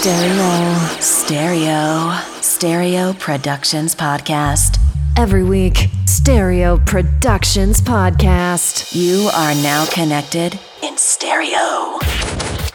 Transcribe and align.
Stereo. 0.00 1.00
Stereo. 1.00 2.12
Stereo 2.40 3.12
Productions 3.14 3.96
Podcast. 3.96 4.78
Every 5.16 5.42
week, 5.42 5.88
Stereo 6.06 6.78
Productions 6.78 7.80
Podcast. 7.80 8.94
You 8.94 9.28
are 9.34 9.56
now 9.56 9.86
connected 9.86 10.56
in 10.84 10.96
stereo. 10.96 11.98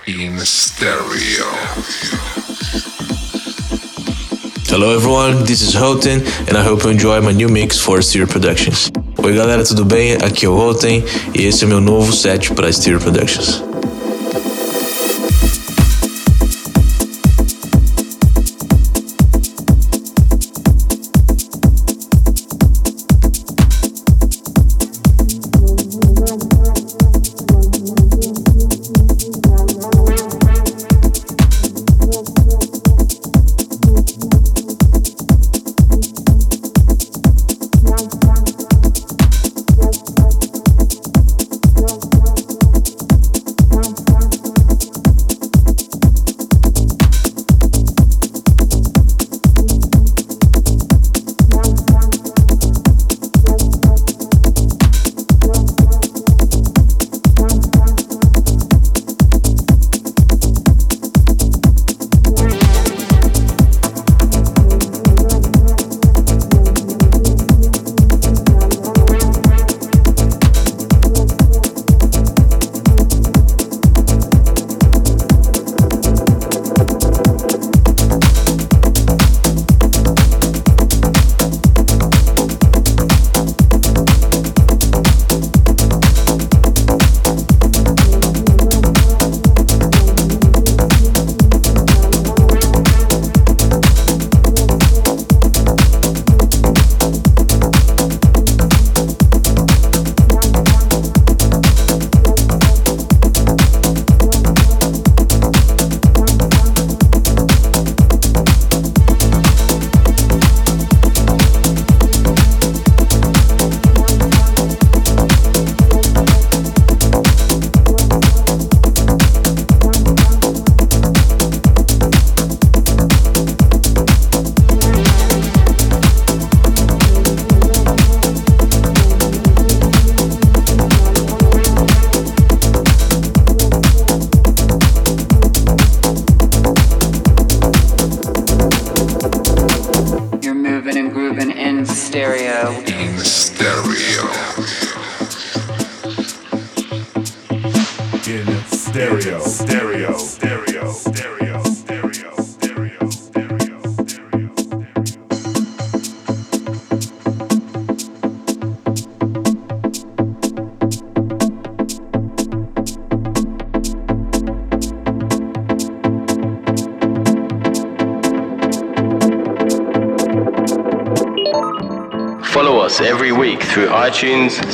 In 0.06 0.38
stereo. 0.40 1.46
Hello 4.68 4.94
everyone, 4.94 5.46
this 5.46 5.62
is 5.62 5.74
Hoten 5.74 6.20
and 6.50 6.58
I 6.58 6.62
hope 6.62 6.84
you 6.84 6.90
enjoy 6.90 7.22
my 7.22 7.32
new 7.32 7.48
mix 7.48 7.80
for 7.80 8.02
Stereo 8.02 8.28
Productions. 8.28 8.92
Oi 9.24 9.34
galera, 9.34 9.64
tudo 9.64 9.86
bem? 9.86 10.16
Aqui 10.16 10.46
é 10.46 10.50
o 10.50 10.58
Hoten 10.58 11.02
e 11.34 11.46
esse 11.46 11.64
é 11.64 11.68
meu 11.68 11.80
novo 11.80 12.12
set 12.12 12.54
para 12.54 12.70
Stereo 12.70 13.00
Productions. 13.00 13.64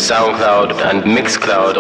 SoundCloud, 0.10 0.72
and 0.90 1.04
Mixcloud.com. 1.04 1.79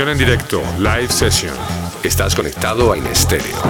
Sesión 0.00 0.12
en 0.12 0.18
directo, 0.18 0.62
live 0.78 1.08
session. 1.08 1.54
Estás 2.02 2.34
conectado 2.34 2.90
a 2.90 2.96
Inestéreo. 2.96 3.69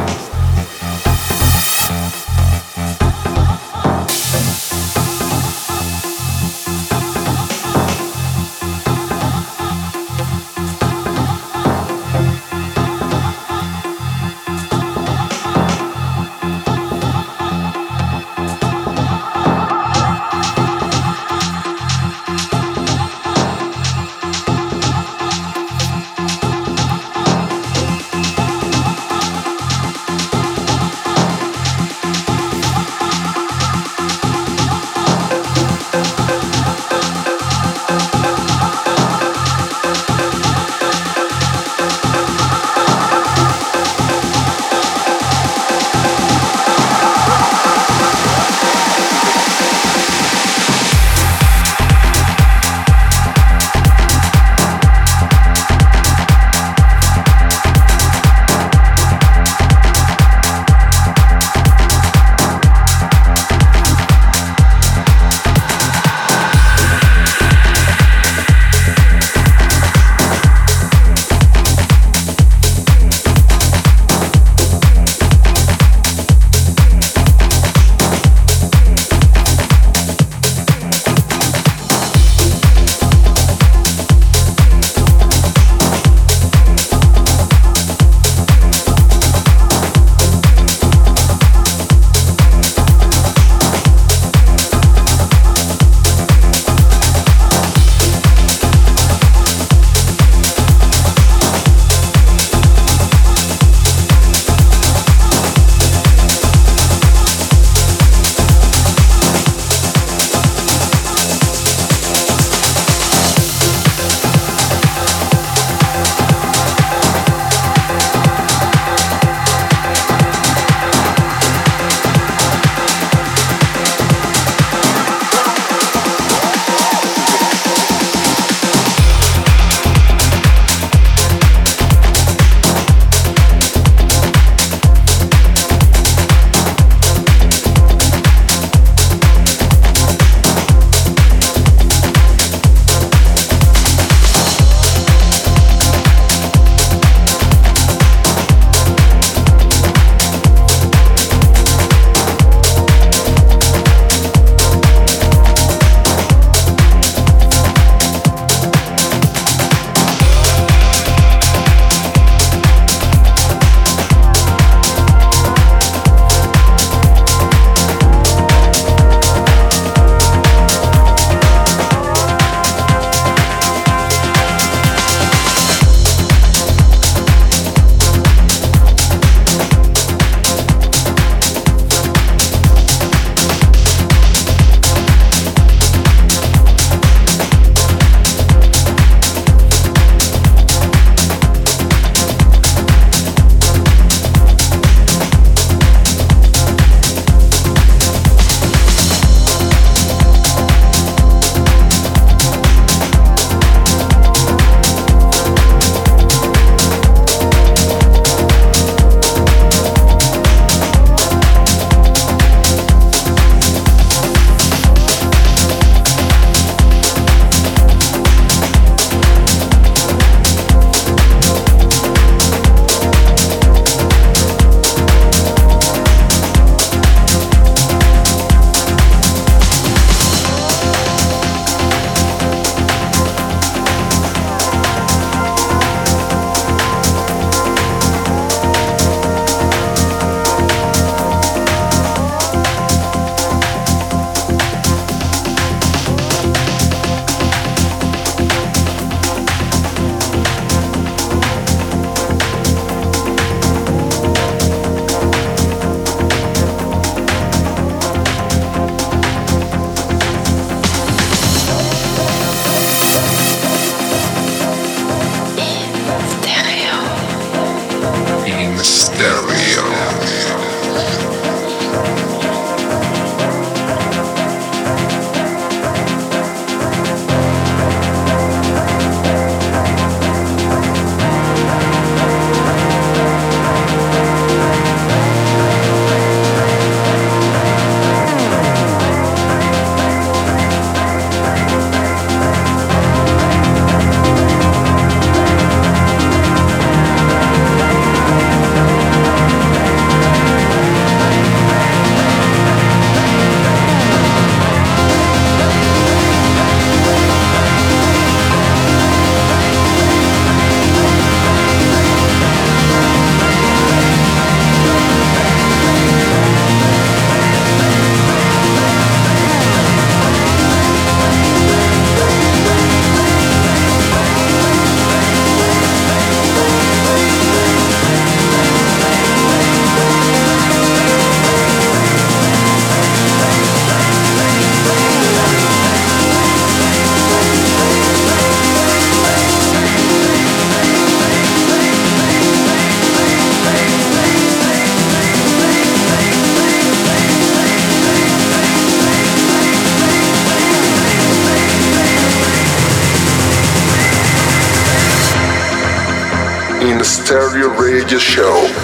Radio 357.91 358.19
Show. 358.19 358.80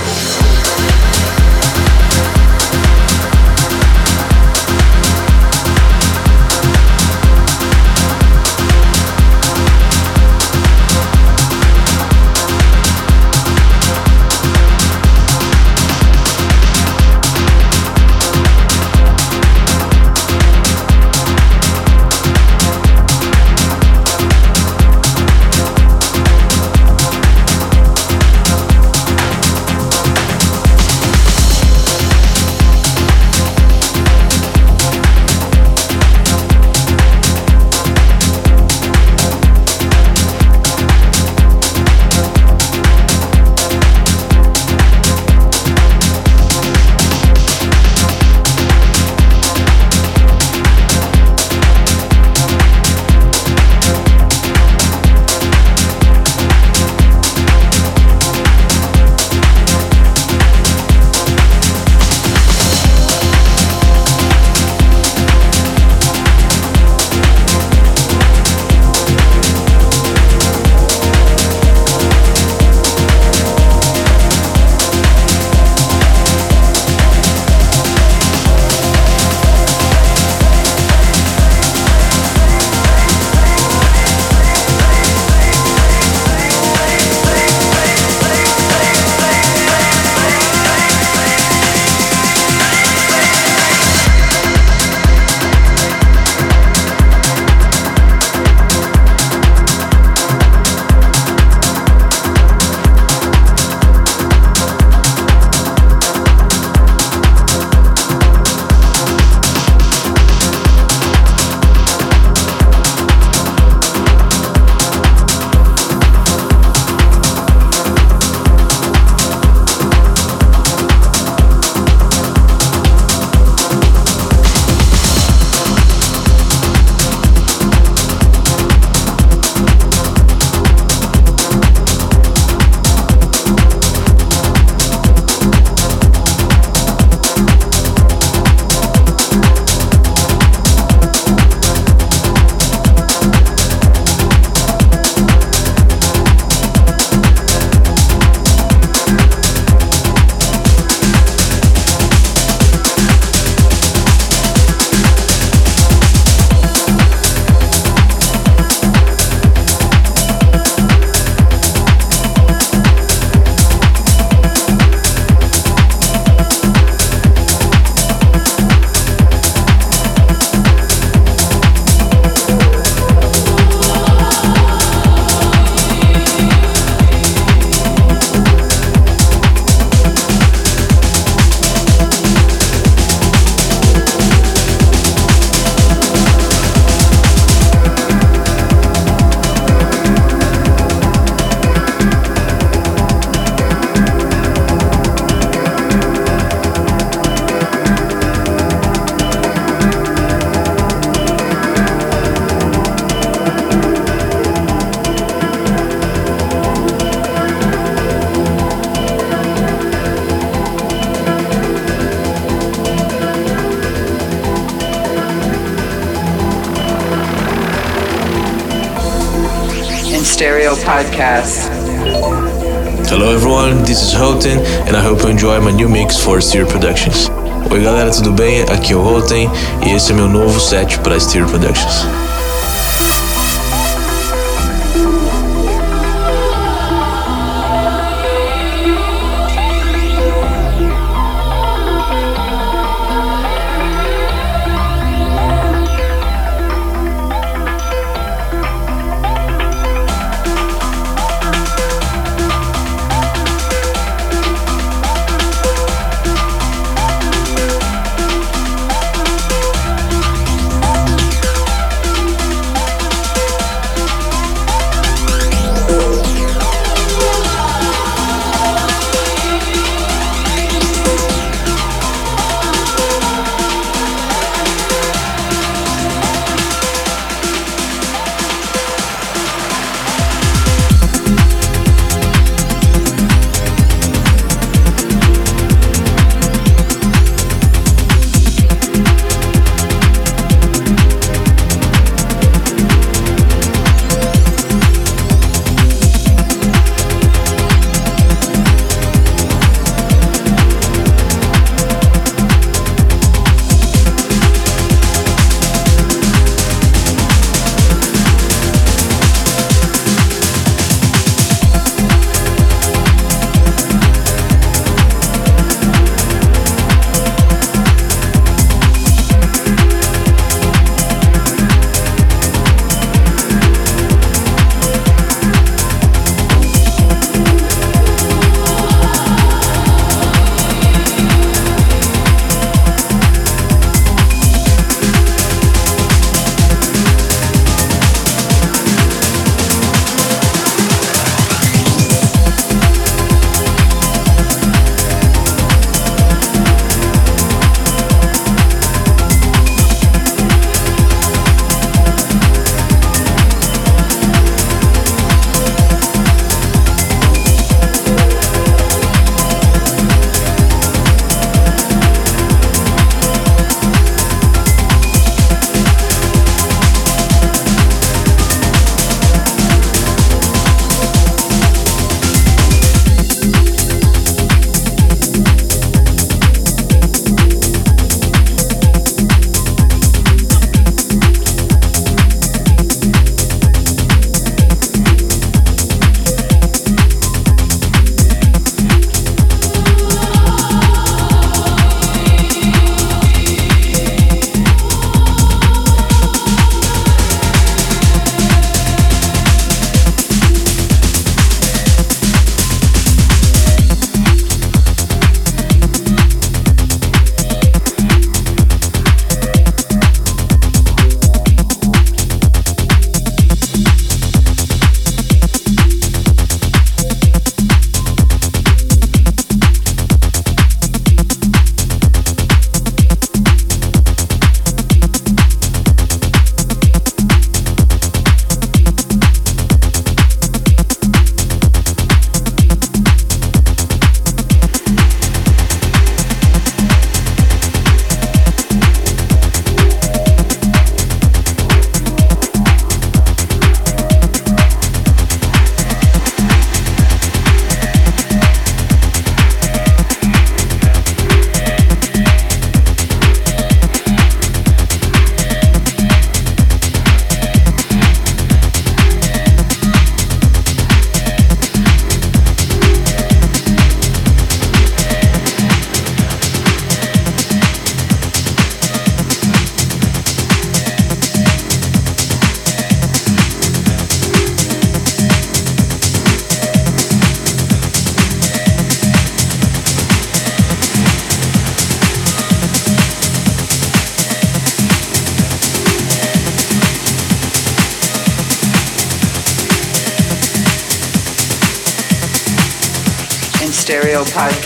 Stereo 226.27 226.67
Productions. 226.67 227.31
Oi 227.71 227.81
galera, 227.81 228.11
tudo 228.11 228.33
bem? 228.33 228.62
Aqui 228.62 228.93
é 228.93 228.97
o 228.97 229.01
Hoten 229.01 229.49
e 229.87 229.93
esse 229.93 230.11
é 230.11 230.15
meu 230.15 230.29
novo 230.29 230.59
set 230.61 230.99
para 230.99 231.19
Stereo 231.19 231.49
Productions. 231.49 232.05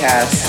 Podcast. 0.01 0.40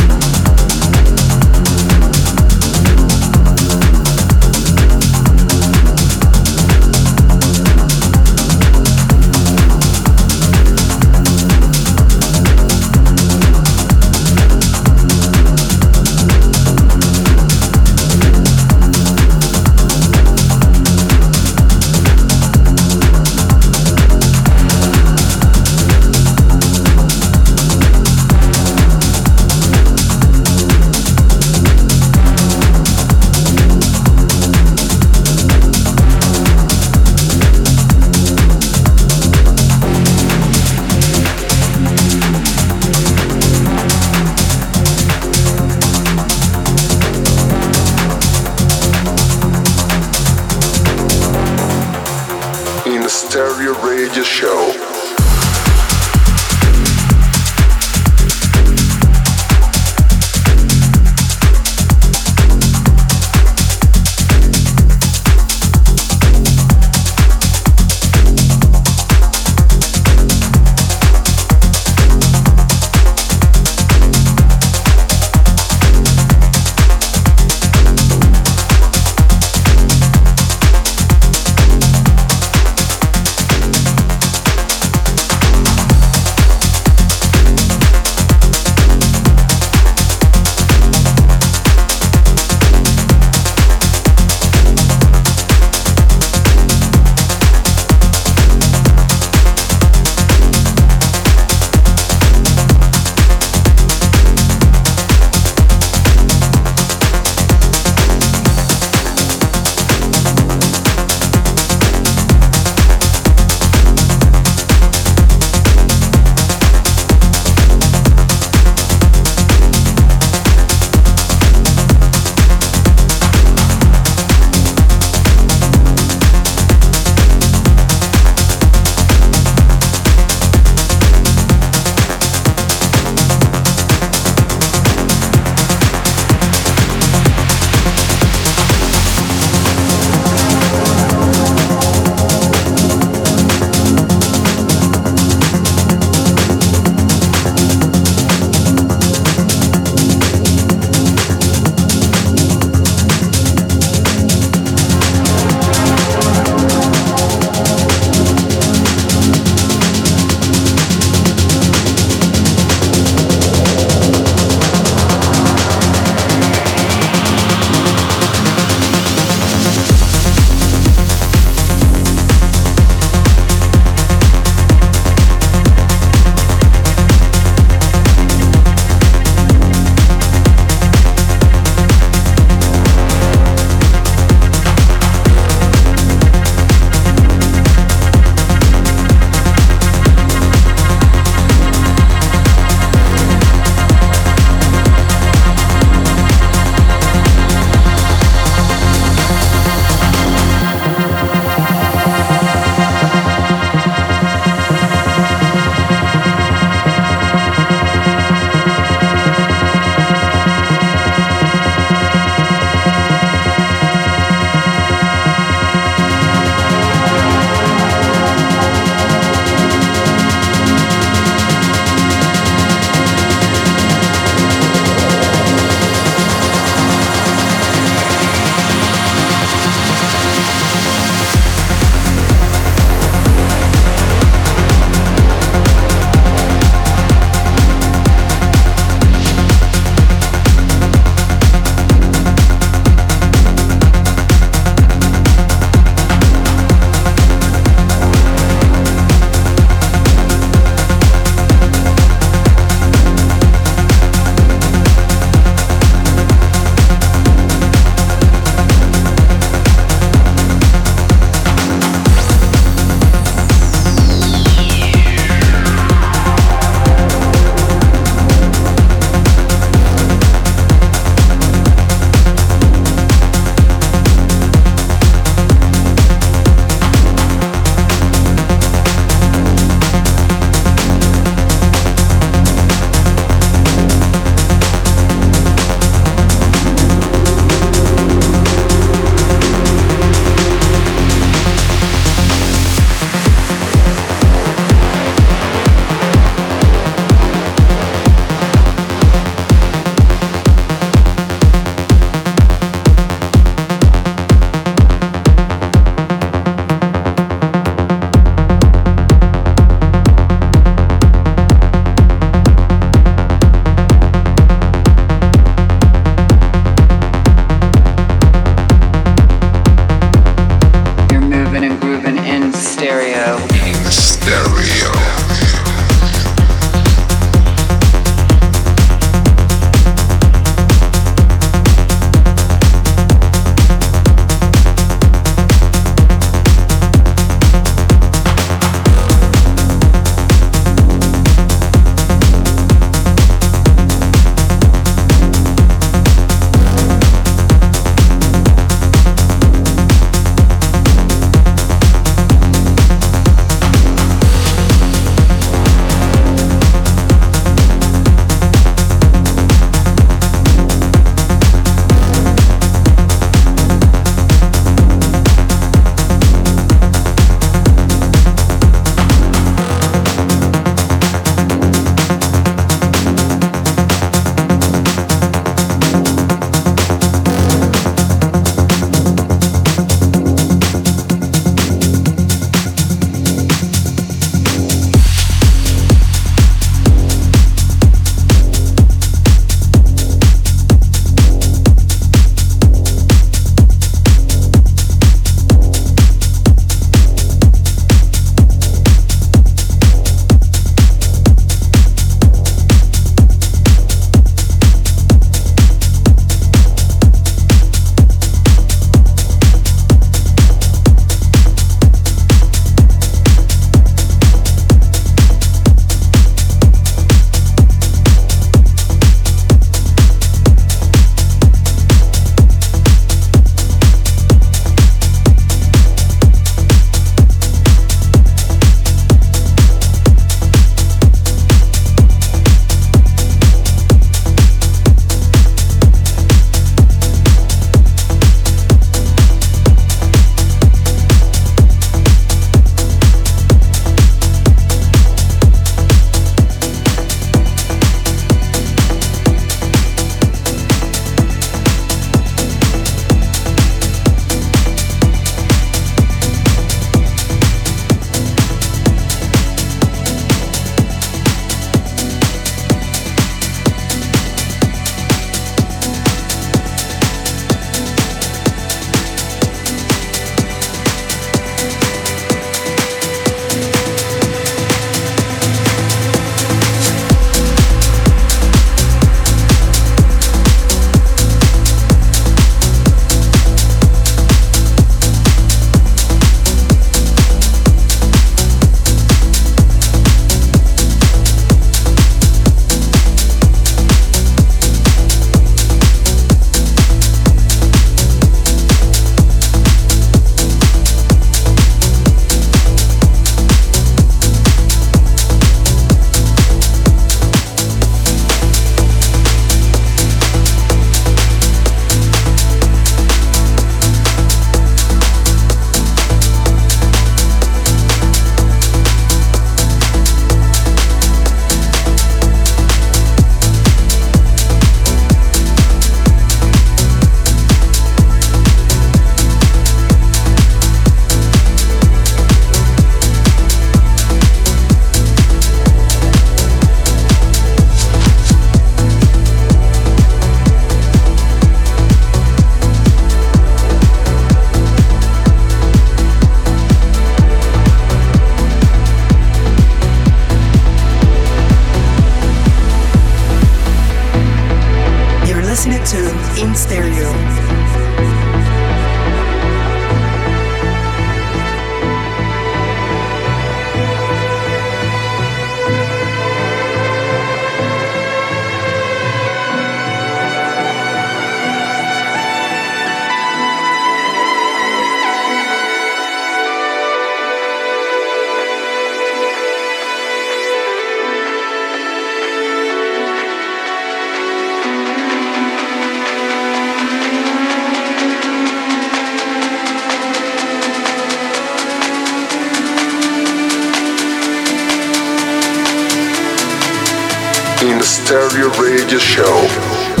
In 597.69 597.77
the 597.77 597.83
Stereo 597.83 598.49
Radio 598.59 598.97
Show. 598.97 600.00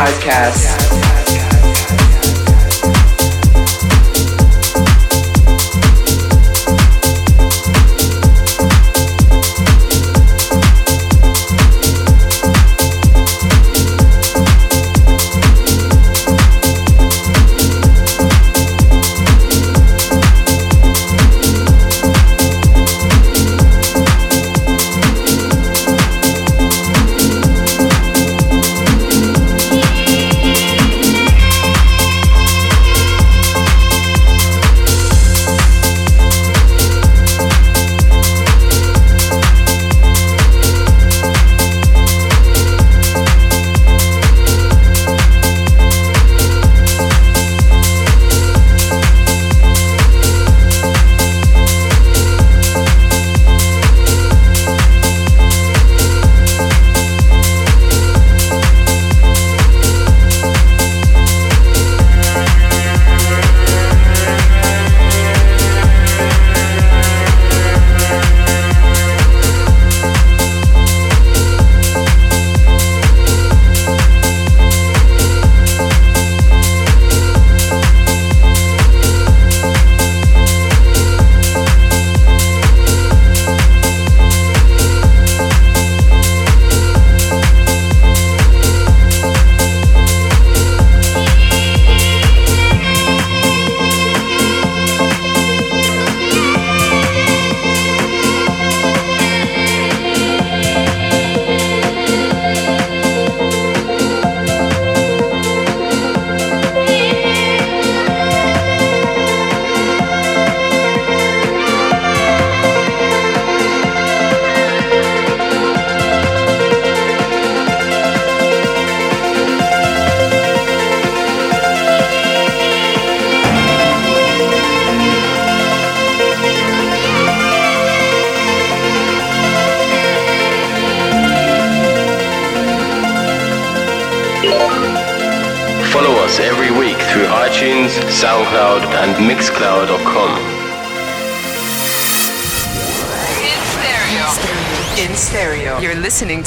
Podcast. 0.00 0.69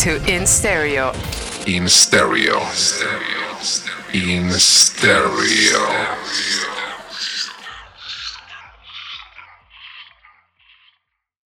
To 0.04 0.22
In 0.28 0.46
Stereo. 0.46 1.14
In 1.66 1.88
stereo. 1.88 2.23